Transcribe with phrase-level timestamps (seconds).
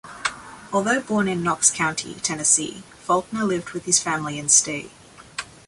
[0.73, 4.89] Although born in Knox County, Tennessee, Falkner lived with his family in Ste.